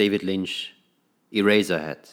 [0.00, 0.72] David Lynch,
[1.30, 2.08] Eraserhead.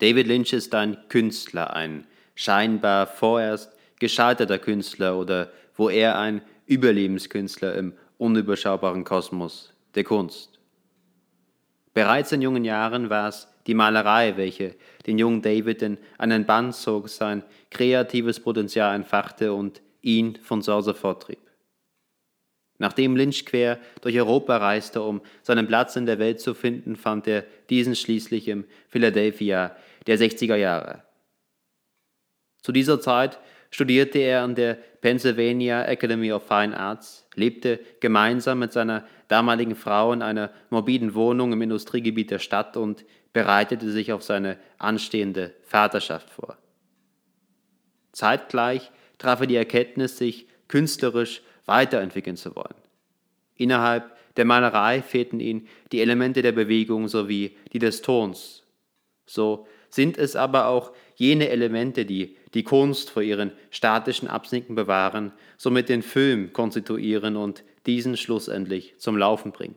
[0.00, 7.74] David Lynch ist ein Künstler, ein scheinbar vorerst gescheiterter Künstler oder wo er ein Überlebenskünstler
[7.74, 10.58] im unüberschaubaren Kosmos der Kunst.
[11.94, 14.74] Bereits in jungen Jahren war es die Malerei, welche
[15.06, 20.92] den jungen David in einen Bann zog, sein kreatives Potenzial entfachte und ihn von Sorse
[20.92, 21.39] forttrieb.
[22.80, 27.28] Nachdem Lynch quer durch Europa reiste, um seinen Platz in der Welt zu finden, fand
[27.28, 31.02] er diesen schließlich im Philadelphia der 60er Jahre.
[32.62, 33.38] Zu dieser Zeit
[33.70, 40.14] studierte er an der Pennsylvania Academy of Fine Arts, lebte gemeinsam mit seiner damaligen Frau
[40.14, 46.30] in einer morbiden Wohnung im Industriegebiet der Stadt und bereitete sich auf seine anstehende Vaterschaft
[46.30, 46.56] vor.
[48.12, 52.74] Zeitgleich traf er die Erkenntnis, sich künstlerisch weiterentwickeln zu wollen.
[53.56, 58.64] Innerhalb der Malerei fehlten ihm die Elemente der Bewegung sowie die des Tons.
[59.26, 65.32] So sind es aber auch jene Elemente, die die Kunst vor ihren statischen Absinken bewahren,
[65.56, 69.76] somit den Film konstituieren und diesen schlussendlich zum Laufen bringen.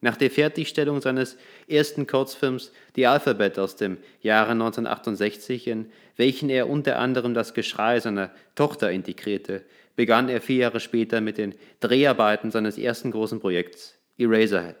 [0.00, 6.68] Nach der Fertigstellung seines ersten Kurzfilms Die Alphabet aus dem Jahre 1968, in welchen er
[6.68, 9.64] unter anderem das Geschrei seiner Tochter integrierte,
[9.96, 14.76] begann er vier Jahre später mit den Dreharbeiten seines ersten großen Projekts, Eraserhead.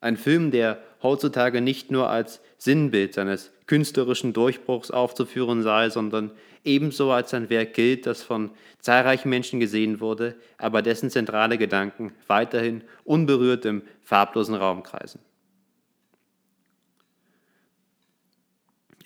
[0.00, 6.30] Ein Film, der heutzutage nicht nur als Sinnbild seines künstlerischen Durchbruchs aufzuführen sei, sondern
[6.64, 12.12] ebenso als ein Werk gilt, das von zahlreichen Menschen gesehen wurde, aber dessen zentrale Gedanken
[12.26, 15.20] weiterhin unberührt im farblosen Raum kreisen.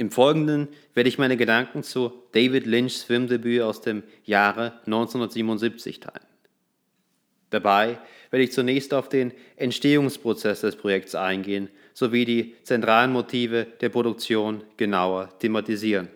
[0.00, 6.26] Im Folgenden werde ich meine Gedanken zu David Lynchs Filmdebüt aus dem Jahre 1977 teilen.
[7.50, 7.98] Dabei
[8.30, 14.64] werde ich zunächst auf den Entstehungsprozess des Projekts eingehen sowie die zentralen Motive der Produktion
[14.78, 16.08] genauer thematisieren.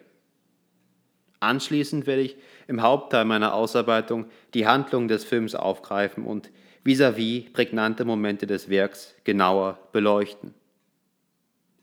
[1.41, 6.51] Anschließend werde ich im Hauptteil meiner Ausarbeitung die Handlung des Films aufgreifen und
[6.87, 10.55] vis-à-vis -vis prägnante Momente des Werks genauer beleuchten.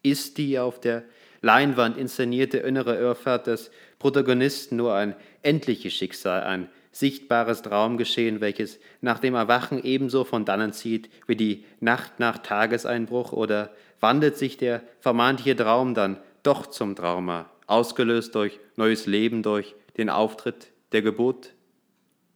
[0.02, 1.04] Ist die auf der
[1.42, 9.20] Leinwand inszenierte innere Irrfahrt des Protagonisten nur ein endliches Schicksal, ein sichtbares Traumgeschehen, welches nach
[9.20, 14.84] dem Erwachen ebenso von dannen zieht wie die Nacht nach Tageseinbruch, oder wandelt sich der
[15.00, 21.54] vermeintliche Traum dann doch zum Trauma, ausgelöst durch neues Leben, durch den Auftritt der Geburt?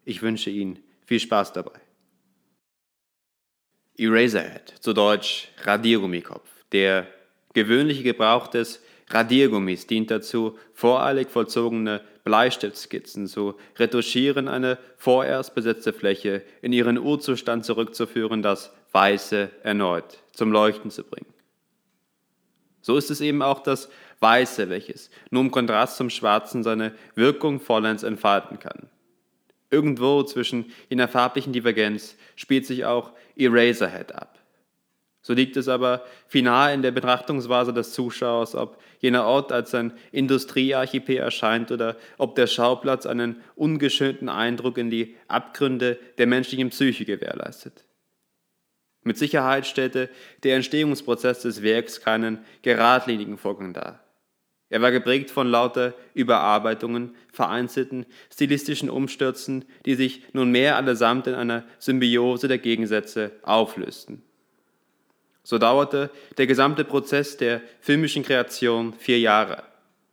[0.03, 1.79] Ich wünsche Ihnen viel Spaß dabei.
[3.97, 6.49] Eraserhead, zu Deutsch Radiergummikopf.
[6.71, 7.07] Der
[7.53, 16.41] gewöhnliche Gebrauch des Radiergummis dient dazu, voreilig vollzogene Bleistiftskizzen zu retuschieren, eine vorerst besetzte Fläche
[16.61, 21.31] in ihren Urzustand zurückzuführen, das Weiße erneut zum Leuchten zu bringen.
[22.81, 23.89] So ist es eben auch das
[24.19, 28.89] Weiße, welches nur im Kontrast zum Schwarzen seine Wirkung vollends entfalten kann.
[29.69, 34.34] Irgendwo zwischen jener farblichen Divergenz spielt sich auch Eraserhead ab.
[35.25, 39.91] So liegt es aber final in der Betrachtungsweise des Zuschauers, ob jener Ort als ein
[40.11, 47.05] Industriearchipel erscheint oder ob der Schauplatz einen ungeschönten Eindruck in die Abgründe der menschlichen Psyche
[47.05, 47.85] gewährleistet.
[49.01, 50.11] Mit Sicherheit stellte
[50.43, 54.01] der Entstehungsprozess des Werks keinen geradlinigen Vorgang dar.
[54.69, 61.63] Er war geprägt von lauter Überarbeitungen, vereinzelten stilistischen Umstürzen, die sich nunmehr allesamt in einer
[61.79, 64.21] Symbiose der Gegensätze auflösten.
[65.45, 69.61] So dauerte der gesamte Prozess der filmischen Kreation vier Jahre.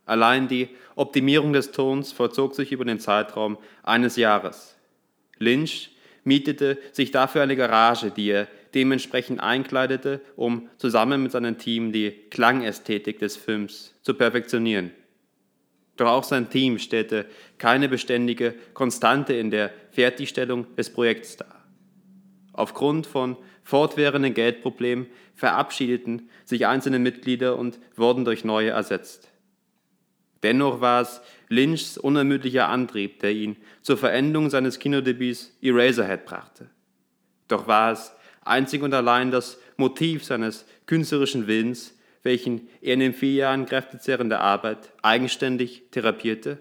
[0.05, 4.77] Allein die Optimierung des Tons vollzog sich über den Zeitraum eines Jahres.
[5.39, 5.91] Lynch
[6.23, 12.11] mietete sich dafür eine Garage, die er dementsprechend einkleidete, um zusammen mit seinem Team die
[12.29, 14.91] Klangästhetik des Films zu perfektionieren.
[15.97, 17.25] Doch auch sein Team stellte
[17.57, 21.62] keine beständige Konstante in der Fertigstellung des Projekts dar.
[22.53, 29.29] Aufgrund von fortwährenden Geldproblemen verabschiedeten sich einzelne Mitglieder und wurden durch neue ersetzt.
[30.43, 36.69] Dennoch war es Lynchs unermüdlicher Antrieb, der ihn zur Verendung seines Kinodebüts Eraserhead brachte.
[37.49, 38.13] Doch war es
[38.45, 44.41] einzig und allein das Motiv seines künstlerischen Willens, welchen er in den vier Jahren kräftezehrender
[44.41, 46.59] Arbeit eigenständig therapierte?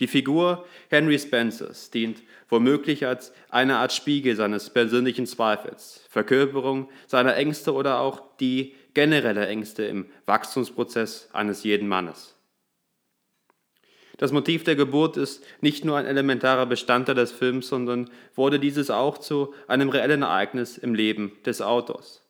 [0.00, 7.36] Die Figur Henry Spencers dient womöglich als eine Art Spiegel seines persönlichen Zweifels, Verkörperung seiner
[7.36, 12.34] Ängste oder auch die generelle Ängste im Wachstumsprozess eines jeden Mannes.
[14.16, 18.90] Das Motiv der Geburt ist nicht nur ein elementarer Bestandteil des Films, sondern wurde dieses
[18.90, 22.22] auch zu einem reellen Ereignis im Leben des Autors.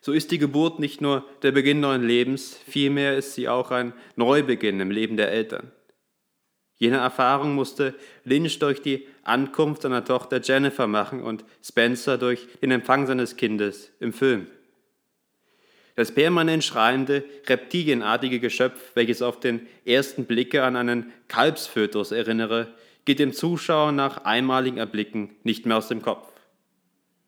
[0.00, 3.92] So ist die Geburt nicht nur der Beginn neuen Lebens, vielmehr ist sie auch ein
[4.16, 5.72] Neubeginn im Leben der Eltern.
[6.80, 7.94] Jene Erfahrung musste
[8.24, 13.92] Lynch durch die Ankunft seiner Tochter Jennifer machen und Spencer durch den Empfang seines Kindes
[14.00, 14.46] im Film.
[15.94, 22.68] Das permanent schreiende, reptilienartige Geschöpf, welches auf den ersten Blicke an einen Kalbsfötus erinnere,
[23.04, 26.32] geht dem Zuschauer nach einmaligen Erblicken nicht mehr aus dem Kopf.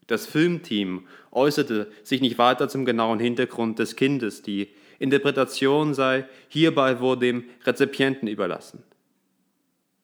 [0.07, 7.01] Das Filmteam äußerte sich nicht weiter zum genauen Hintergrund des Kindes, die Interpretation sei hierbei
[7.01, 8.83] wohl dem Rezipienten überlassen.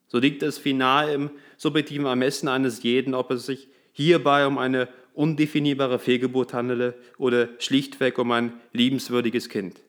[0.09, 4.89] So liegt es final im subjektiven Ermessen eines jeden, ob es sich hierbei um eine
[5.13, 9.79] undefinierbare Fehlgeburt handele oder schlichtweg um ein liebenswürdiges Kind.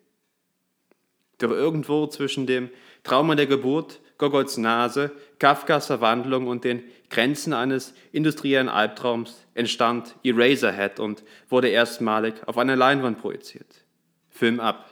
[1.39, 2.69] Doch irgendwo zwischen dem
[3.03, 11.01] Trauma der Geburt, Gogols Nase, Kafkas Verwandlung und den Grenzen eines industriellen Albtraums entstand Eraserhead
[11.01, 13.85] und wurde erstmalig auf eine Leinwand projiziert.
[14.29, 14.91] Film ab.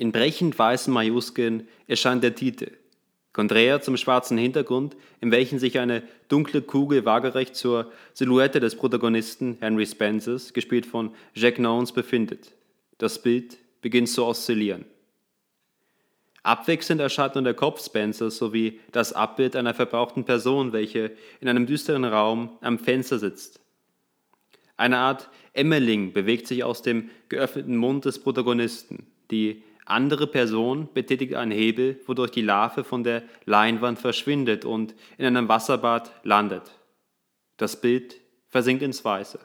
[0.00, 2.70] In brechend weißen Majuskeln erscheint der Titel
[3.34, 9.58] Konträr zum schwarzen Hintergrund, in welchem sich eine dunkle Kugel waagerecht zur Silhouette des Protagonisten
[9.60, 12.52] Henry Spencers, gespielt von Jack Nowens, befindet.
[12.96, 14.86] Das Bild beginnt zu oszillieren.
[16.44, 21.12] Abwechselnd erscheint nun der Kopf Spencers sowie das Abbild einer verbrauchten Person, welche
[21.42, 23.60] in einem düsteren Raum am Fenster sitzt.
[24.78, 29.06] Eine Art Emmeling bewegt sich aus dem geöffneten Mund des Protagonisten.
[29.30, 35.26] Die andere Person betätigt einen Hebel, wodurch die Larve von der Leinwand verschwindet und in
[35.26, 36.62] einem Wasserbad landet.
[37.56, 38.16] Das Bild
[38.48, 39.38] versinkt ins Weiße.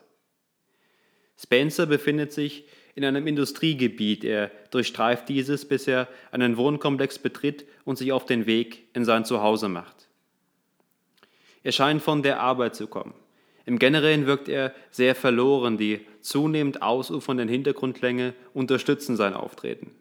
[1.37, 2.65] Spencer befindet sich
[2.95, 4.23] in einem Industriegebiet.
[4.23, 9.25] Er durchstreift dieses, bis er einen Wohnkomplex betritt und sich auf den Weg in sein
[9.25, 10.07] Zuhause macht.
[11.63, 13.13] Er scheint von der Arbeit zu kommen.
[13.65, 15.77] Im Generellen wirkt er sehr verloren.
[15.77, 19.91] Die zunehmend ausufernden Hintergrundlänge unterstützen sein Auftreten.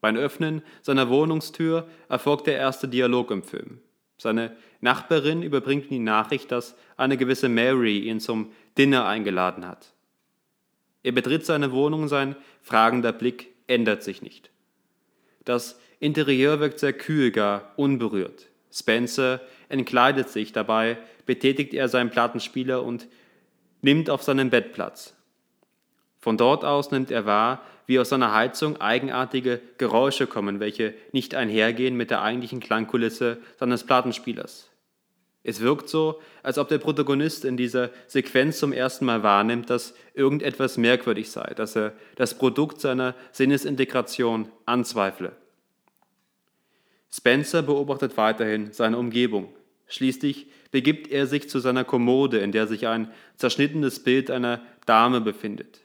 [0.00, 3.80] Beim Öffnen seiner Wohnungstür erfolgt der erste Dialog im Film.
[4.16, 9.92] Seine Nachbarin überbringt ihm die Nachricht, dass eine gewisse Mary ihn zum Dinner eingeladen hat.
[11.02, 14.50] Er betritt seine Wohnung, sein fragender Blick ändert sich nicht.
[15.44, 18.48] Das Interieur wirkt sehr kühl, gar unberührt.
[18.70, 23.08] Spencer entkleidet sich, dabei betätigt er seinen Plattenspieler und
[23.80, 25.14] nimmt auf seinem Bett Platz.
[26.18, 31.34] Von dort aus nimmt er wahr, wie aus seiner Heizung eigenartige Geräusche kommen, welche nicht
[31.34, 34.68] einhergehen mit der eigentlichen Klangkulisse seines Plattenspielers.
[35.42, 39.94] Es wirkt so, als ob der Protagonist in dieser Sequenz zum ersten Mal wahrnimmt, dass
[40.12, 45.32] irgendetwas merkwürdig sei, dass er das Produkt seiner Sinnesintegration anzweifle.
[47.10, 49.48] Spencer beobachtet weiterhin seine Umgebung.
[49.86, 55.22] Schließlich begibt er sich zu seiner Kommode, in der sich ein zerschnittenes Bild einer Dame
[55.22, 55.80] befindet.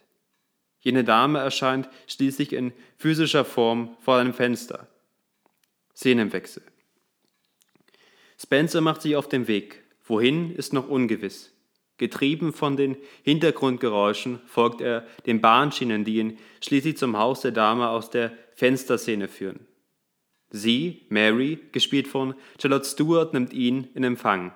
[0.83, 4.87] Jene Dame erscheint schließlich in physischer Form vor einem Fenster.
[5.95, 6.61] Szenenwechsel.
[8.37, 9.81] Spencer macht sich auf den Weg.
[10.03, 11.53] Wohin ist noch ungewiss.
[11.97, 17.87] Getrieben von den Hintergrundgeräuschen folgt er den Bahnschienen, die ihn schließlich zum Haus der Dame
[17.87, 19.65] aus der Fensterszene führen.
[20.49, 24.51] Sie, Mary, gespielt von Charlotte Stewart, nimmt ihn in Empfang.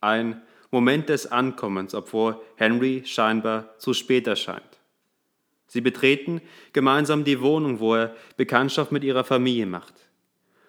[0.00, 0.40] Ein
[0.70, 4.81] Moment des Ankommens, obwohl Henry scheinbar zu spät erscheint.
[5.72, 6.42] Sie betreten
[6.74, 9.94] gemeinsam die Wohnung, wo er Bekanntschaft mit ihrer Familie macht.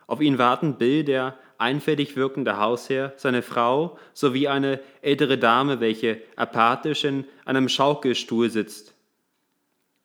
[0.08, 6.22] Auf ihn warten Bill, der einfältig wirkende Hausherr, seine Frau sowie eine ältere Dame, welche
[6.38, 8.94] apathisch in einem Schaukelstuhl sitzt.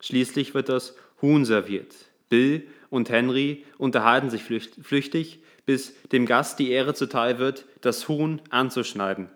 [0.00, 1.94] Schließlich wird das Huhn serviert.
[2.28, 8.42] Bill und Henry unterhalten sich flüchtig, bis dem Gast die Ehre zuteil wird, das Huhn
[8.50, 9.30] anzuschneiden.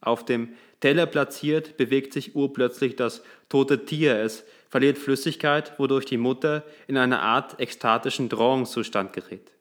[0.00, 4.18] Auf dem Teller platziert bewegt sich urplötzlich das tote Tier.
[4.18, 4.44] Es
[4.76, 9.52] verliert Flüssigkeit, wodurch die Mutter in eine Art ekstatischen Drohungszustand gerät.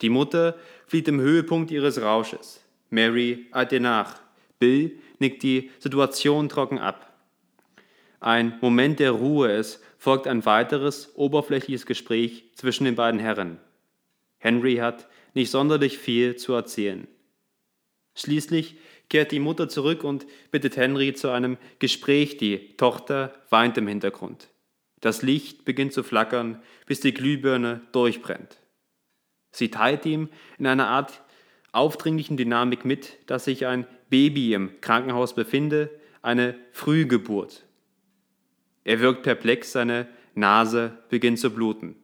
[0.00, 0.56] Die Mutter
[0.86, 2.62] flieht im Höhepunkt ihres Rausches.
[2.90, 4.20] Mary eilt ihr nach.
[4.60, 7.12] Bill nickt die Situation trocken ab.
[8.20, 13.58] Ein Moment der Ruhe, es folgt ein weiteres oberflächliches Gespräch zwischen den beiden Herren.
[14.38, 17.08] Henry hat nicht sonderlich viel zu erzählen.
[18.14, 18.76] Schließlich
[19.10, 22.38] kehrt die Mutter zurück und bittet Henry zu einem Gespräch.
[22.38, 24.48] Die Tochter weint im Hintergrund.
[25.00, 28.58] Das Licht beginnt zu flackern, bis die Glühbirne durchbrennt.
[29.50, 31.22] Sie teilt ihm in einer Art
[31.72, 35.90] aufdringlichen Dynamik mit, dass sich ein Baby im Krankenhaus befinde,
[36.22, 37.64] eine Frühgeburt.
[38.84, 41.96] Er wirkt perplex, seine Nase beginnt zu bluten.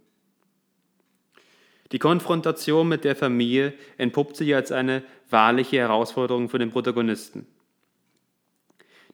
[1.93, 7.47] Die Konfrontation mit der Familie entpuppt sich als eine wahrliche Herausforderung für den Protagonisten.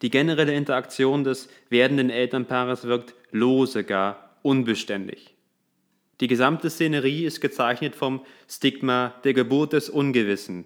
[0.01, 5.35] Die generelle Interaktion des werdenden Elternpaares wirkt lose, gar unbeständig.
[6.21, 10.65] Die gesamte Szenerie ist gezeichnet vom Stigma der Geburt des Ungewissen.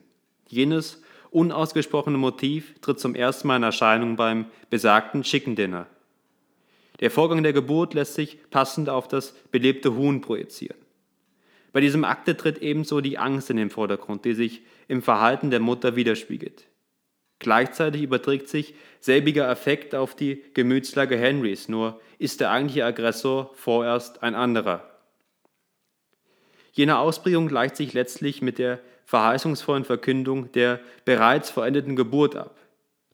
[0.49, 5.87] Jenes unausgesprochene Motiv tritt zum ersten Mal in Erscheinung beim besagten Chicken Dinner.
[7.01, 10.79] Der Vorgang der Geburt lässt sich passend auf das belebte Huhn projizieren.
[11.77, 15.61] Bei diesem Akte tritt ebenso die Angst in den Vordergrund, die sich im Verhalten der
[15.61, 16.65] Mutter widerspiegelt.
[17.39, 24.23] Gleichzeitig überträgt sich selbiger Effekt auf die Gemütslage Henrys, nur ist der eigentliche Aggressor vorerst
[24.23, 24.91] ein anderer.
[26.73, 32.57] Jene Ausprägung gleicht sich letztlich mit der verheißungsvollen Verkündung der bereits verendeten Geburt ab.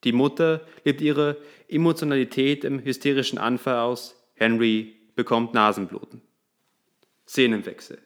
[0.04, 4.14] Die Mutter lebt ihre Emotionalität im hysterischen Anfall aus.
[4.36, 6.22] Henry bekommt Nasenbluten.
[7.26, 7.98] Szenenwechsel.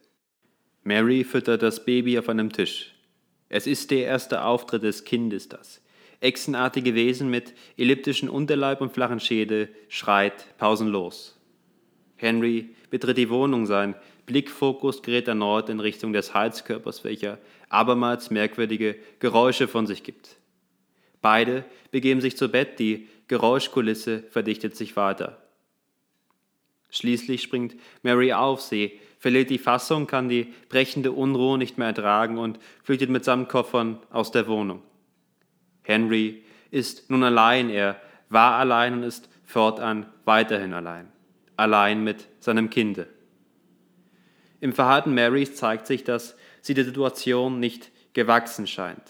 [0.86, 2.94] Mary füttert das Baby auf einem Tisch.
[3.48, 5.82] Es ist der erste Auftritt des Kindes, das
[6.20, 11.36] echsenartige Wesen mit elliptischen Unterleib und flachen Schädel schreit pausenlos.
[12.14, 17.38] Henry betritt die Wohnung, sein Blickfokus gerät erneut in Richtung des Heizkörpers, welcher
[17.68, 20.36] abermals merkwürdige Geräusche von sich gibt.
[21.20, 25.45] Beide begeben sich zu Bett, die Geräuschkulisse verdichtet sich weiter.
[26.96, 32.38] Schließlich springt Mary auf, sie verliert die Fassung, kann die brechende Unruhe nicht mehr ertragen
[32.38, 34.82] und flüchtet mit Samtkoffern aus der Wohnung.
[35.82, 41.08] Henry ist nun allein, er war allein und ist fortan weiterhin allein,
[41.56, 43.08] allein mit seinem Kinde.
[44.60, 49.02] Im Verhalten Marys zeigt sich, dass sie der Situation nicht gewachsen scheint.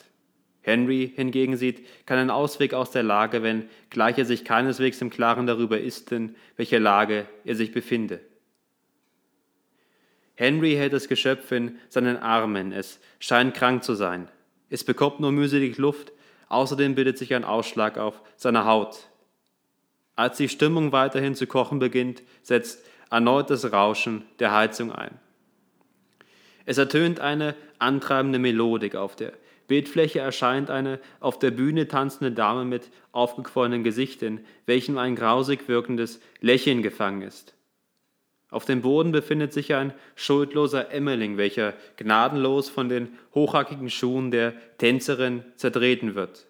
[0.66, 5.46] Henry hingegen sieht keinen Ausweg aus der Lage, wenn gleich er sich keineswegs im Klaren
[5.46, 8.18] darüber ist, in welcher Lage er sich befinde.
[10.34, 12.72] Henry hält das Geschöpf in seinen Armen.
[12.72, 14.28] Es scheint krank zu sein.
[14.68, 16.12] Es bekommt nur mühselig Luft.
[16.48, 19.06] Außerdem bildet sich ein Ausschlag auf seiner Haut.
[20.16, 25.16] Als die Stimmung weiterhin zu kochen beginnt, setzt erneut das Rauschen der Heizung ein.
[26.64, 28.96] Es ertönt eine antreibende Melodik.
[28.96, 29.32] Auf der
[29.66, 35.68] Bildfläche erscheint eine auf der Bühne tanzende Dame mit aufgequollenen Gesicht, in welchem ein grausig
[35.68, 37.54] wirkendes Lächeln gefangen ist.
[38.48, 44.54] Auf dem Boden befindet sich ein schuldloser Emmerling, welcher gnadenlos von den hochhackigen Schuhen der
[44.78, 46.46] Tänzerin zertreten wird.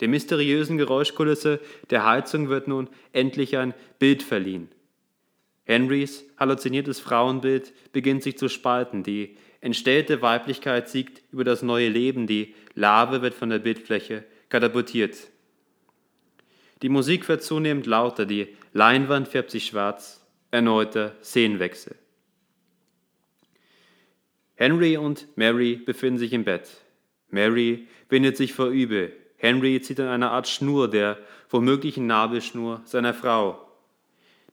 [0.00, 4.68] Der mysteriösen Geräuschkulisse der Heizung wird nun endlich ein Bild verliehen.
[5.64, 9.04] Henrys halluziniertes Frauenbild beginnt sich zu spalten.
[9.04, 12.26] Die entstellte Weiblichkeit siegt über das neue Leben.
[12.26, 15.16] Die Lave wird von der Bildfläche katapultiert.
[16.82, 18.26] Die Musik wird zunehmend lauter.
[18.26, 21.96] Die Leinwand färbt sich schwarz erneuter Szenenwechsel.
[24.56, 26.68] Henry und Mary befinden sich im Bett.
[27.30, 29.12] Mary windet sich vor Übel.
[29.36, 33.71] Henry zieht an einer Art Schnur, der womöglichen Nabelschnur seiner Frau.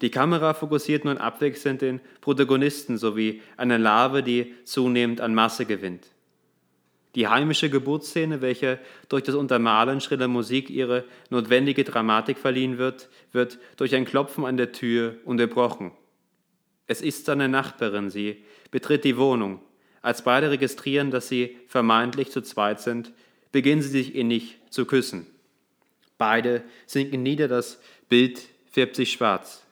[0.02, 6.08] Die Kamera fokussiert nun abwechselnd den Protagonisten sowie eine Larve, die zunehmend an Masse gewinnt.
[7.16, 8.80] Die heimische Geburtsszene, welche
[9.10, 14.58] durch das Untermalen schriller Musik ihre notwendige Dramatik verliehen wird, wird durch ein Klopfen an
[14.58, 15.92] der Tür unterbrochen.
[16.88, 19.60] Es ist seine Nachbarin, sie betritt die Wohnung.
[20.02, 23.12] Als beide registrieren, dass sie vermeintlich zu zweit sind,
[23.52, 25.28] beginnen sie sich innig zu küssen.
[26.18, 28.42] Beide sinken nieder, das Bild
[28.72, 29.64] färbt sich schwarz.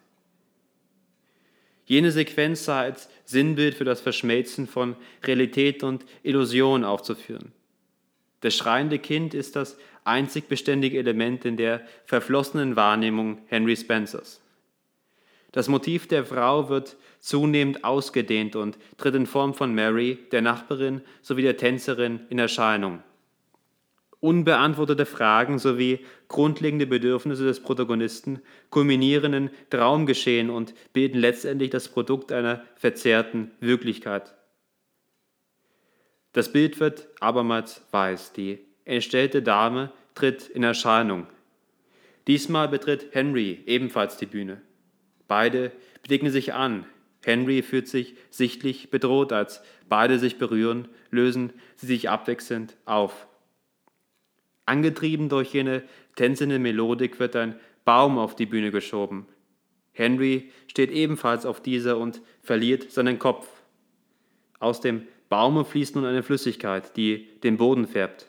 [1.88, 7.54] Jene Sequenz sei als Sinnbild für das Verschmelzen von Realität und Illusion aufzuführen.
[8.42, 14.42] Das schreiende Kind ist das einzig beständige Element in der verflossenen Wahrnehmung Henry Spencers.
[15.54, 21.02] Das Motiv der Frau wird zunehmend ausgedehnt und tritt in Form von Mary, der Nachbarin
[21.22, 23.02] sowie der Tänzerin in Erscheinung.
[24.20, 32.32] Unbeantwortete Fragen sowie grundlegende Bedürfnisse des Protagonisten kulminieren in Traumgeschehen und bilden letztendlich das Produkt
[32.32, 34.34] einer verzerrten Wirklichkeit.
[36.34, 38.34] Das Bild wird abermals weiß.
[38.34, 41.28] Die entstellte Dame tritt in Erscheinung.
[42.26, 44.62] Diesmal betritt Henry ebenfalls die Bühne.
[45.28, 45.72] Beide
[46.04, 46.86] blicken sich an.
[47.24, 53.27] Henry fühlt sich sichtlich bedroht, als beide sich berühren, lösen sie sich abwechselnd auf.
[54.68, 55.82] Angetrieben durch jene
[56.18, 57.56] tänzende Melodik wird ein
[57.86, 59.26] Baum auf die Bühne geschoben.
[59.94, 63.48] Henry steht ebenfalls auf dieser und verliert seinen Kopf.
[64.60, 68.28] Aus dem Baume fließt nun eine Flüssigkeit, die den Boden färbt.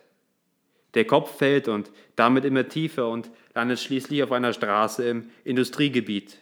[0.95, 6.39] Der Kopf fällt und damit immer tiefer und landet schließlich auf einer Straße im Industriegebiet.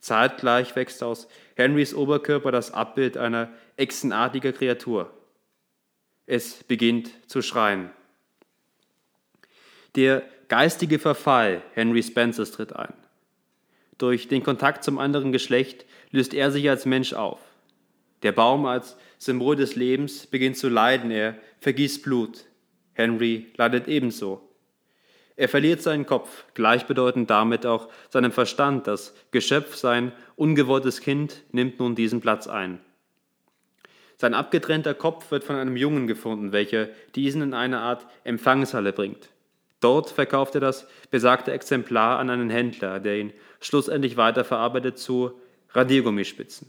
[0.00, 5.12] Zeitgleich wächst aus Henrys Oberkörper das Abbild einer echsenartiger Kreatur.
[6.26, 7.90] Es beginnt zu schreien.
[9.96, 12.92] Der geistige Verfall Henry Spencers tritt ein.
[13.96, 17.40] Durch den Kontakt zum anderen Geschlecht löst er sich als Mensch auf.
[18.22, 22.44] Der Baum als Symbol des Lebens beginnt zu leiden, er vergießt Blut.
[22.92, 24.46] Henry leidet ebenso.
[25.34, 28.86] Er verliert seinen Kopf, gleichbedeutend damit auch seinen Verstand.
[28.86, 32.80] Das Geschöpf, sein ungewolltes Kind, nimmt nun diesen Platz ein.
[34.18, 39.30] Sein abgetrennter Kopf wird von einem Jungen gefunden, welcher diesen in eine Art Empfangshalle bringt.
[39.86, 46.68] Dort verkauft er das besagte Exemplar an einen Händler, der ihn schlussendlich weiterverarbeitet zu Radiergummispitzen.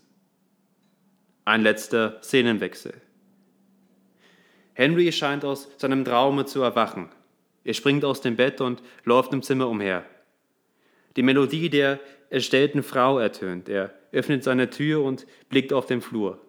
[1.44, 2.94] Ein letzter Szenenwechsel.
[4.76, 7.10] Henry scheint aus seinem Traume zu erwachen.
[7.64, 10.06] Er springt aus dem Bett und läuft im Zimmer umher.
[11.16, 13.68] Die Melodie der erstellten Frau ertönt.
[13.68, 16.40] Er öffnet seine Tür und blickt auf den Flur.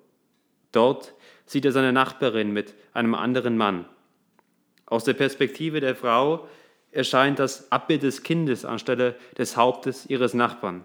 [0.73, 1.15] Dort
[1.47, 3.87] sieht er seine Nachbarin mit einem anderen Mann.
[4.89, 6.49] Aus der Perspektive der Frau
[6.93, 10.85] erscheint das Abbild des Kindes anstelle des Hauptes ihres Nachbarn.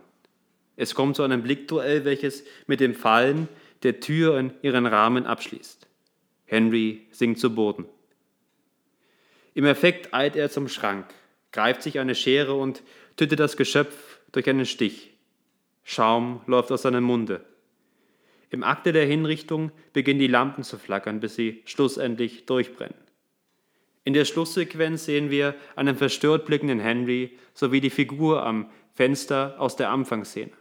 [0.76, 3.48] Es kommt zu einem Blickduell, welches mit dem Fallen
[3.84, 5.88] der Tür in ihren Rahmen abschließt.
[6.46, 7.86] Henry sinkt zu Boden.
[9.54, 11.06] Im Effekt eilt er zum Schrank,
[11.54, 12.84] greift sich eine Schere und
[13.16, 15.12] tötet das Geschöpf durch einen Stich.
[15.84, 17.46] Schaum läuft aus seinem Munde.
[18.50, 23.03] Im Akte der Hinrichtung beginnen die Lampen zu flackern, bis sie schlussendlich durchbrennen.
[24.06, 29.76] In der Schlusssequenz sehen wir einen verstört blickenden Henry sowie die Figur am Fenster aus
[29.76, 30.52] der Anfangsszene.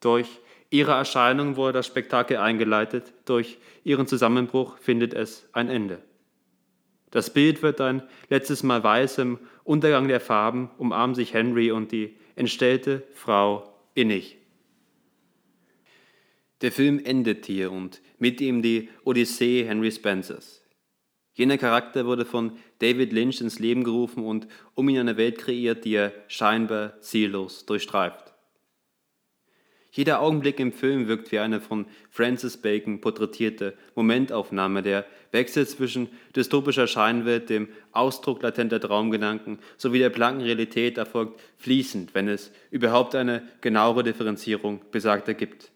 [0.00, 6.02] Durch ihre Erscheinung wurde das Spektakel eingeleitet, durch ihren Zusammenbruch findet es ein Ende.
[7.10, 11.92] Das Bild wird ein letztes Mal weiß im Untergang der Farben, umarmen sich Henry und
[11.92, 14.38] die entstellte Frau innig.
[16.62, 20.61] Der Film endet hier und mit ihm die Odyssee Henry Spencers.
[21.34, 25.84] Jener Charakter wurde von David Lynch ins Leben gerufen und um ihn eine Welt kreiert,
[25.84, 28.32] die er scheinbar ziellos durchstreift.
[29.94, 36.08] Jeder Augenblick im Film wirkt wie eine von Francis Bacon porträtierte Momentaufnahme, der Wechsel zwischen
[36.34, 43.14] dystopischer Scheinwelt, dem Ausdruck latenter Traumgedanken sowie der blanken Realität erfolgt fließend, wenn es überhaupt
[43.14, 45.70] eine genauere Differenzierung besagter gibt.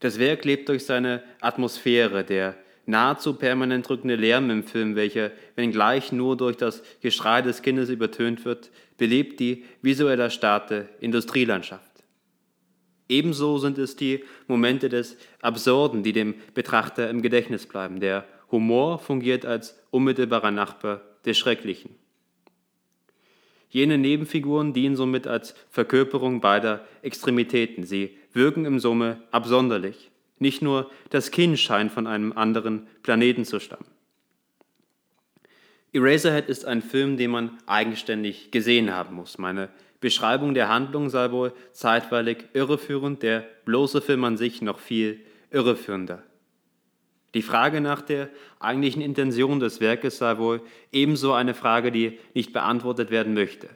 [0.00, 2.56] Das Werk lebt durch seine Atmosphäre, der
[2.90, 8.44] nahezu permanent drückende Lärm im Film, welcher, wenngleich nur durch das Geschrei des Kindes übertönt
[8.44, 11.90] wird, belebt die visuell erstarrte Industrielandschaft.
[13.08, 17.98] Ebenso sind es die Momente des Absurden, die dem Betrachter im Gedächtnis bleiben.
[17.98, 21.96] Der Humor fungiert als unmittelbarer Nachbar des Schrecklichen.
[23.68, 27.84] Jene Nebenfiguren dienen somit als Verkörperung beider Extremitäten.
[27.84, 30.10] Sie wirken im Summe absonderlich.
[30.40, 33.86] Nicht nur das Kind scheint von einem anderen Planeten zu stammen.
[35.92, 39.38] Eraserhead ist ein Film, den man eigenständig gesehen haben muss.
[39.38, 39.68] Meine
[40.00, 46.22] Beschreibung der Handlung sei wohl zeitweilig irreführend, der bloße Film an sich noch viel irreführender.
[47.34, 52.52] Die Frage nach der eigentlichen Intention des Werkes sei wohl ebenso eine Frage, die nicht
[52.52, 53.68] beantwortet werden möchte.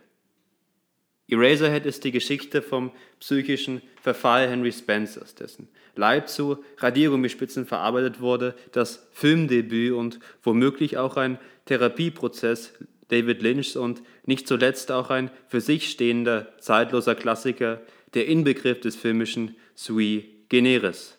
[1.28, 8.54] Eraserhead ist die Geschichte vom psychischen Verfall Henry Spencers, dessen Leib zu Radiergummispitzen verarbeitet wurde,
[8.72, 12.72] das Filmdebüt und womöglich auch ein Therapieprozess
[13.08, 17.80] David Lynchs und nicht zuletzt auch ein für sich stehender, zeitloser Klassiker,
[18.14, 21.18] der Inbegriff des filmischen Sui Generis.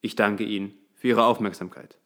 [0.00, 1.96] Ich danke Ihnen für Ihre Aufmerksamkeit.